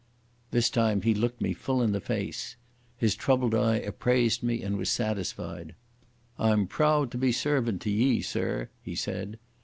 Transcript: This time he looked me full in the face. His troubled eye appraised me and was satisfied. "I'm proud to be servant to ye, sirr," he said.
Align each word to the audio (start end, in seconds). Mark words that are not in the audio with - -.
This 0.49 0.71
time 0.71 1.03
he 1.03 1.13
looked 1.13 1.41
me 1.41 1.53
full 1.53 1.83
in 1.83 1.91
the 1.91 2.01
face. 2.01 2.55
His 2.97 3.15
troubled 3.15 3.53
eye 3.53 3.75
appraised 3.75 4.41
me 4.41 4.63
and 4.63 4.75
was 4.75 4.89
satisfied. 4.89 5.75
"I'm 6.39 6.65
proud 6.65 7.11
to 7.11 7.19
be 7.19 7.31
servant 7.31 7.83
to 7.83 7.91
ye, 7.91 8.23
sirr," 8.23 8.69
he 8.81 8.95
said. 8.95 9.37